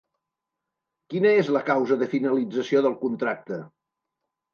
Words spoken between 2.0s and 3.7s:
de finalització del contracte?